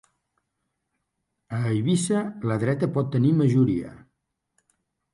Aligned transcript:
A 1.59 1.59
Eivissa 1.75 2.23
la 2.53 2.59
dreta 2.65 2.93
pot 2.99 3.15
tenir 3.19 3.33
majoria. 3.45 3.97